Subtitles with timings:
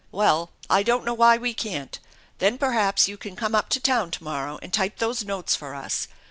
[0.21, 1.99] "Well, I don't know why we can't.
[2.39, 5.75] Then perhaps you can come up to town to morrow and type those notes for
[5.75, 6.07] us.